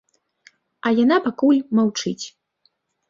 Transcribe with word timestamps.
А 0.87 0.93
яна 1.03 1.17
пакуль 1.27 1.59
маўчыць. 1.81 2.25